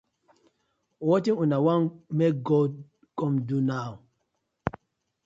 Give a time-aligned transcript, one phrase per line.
[1.07, 1.81] Wetin una wan
[2.17, 2.71] mek God
[3.17, 3.91] com do naw?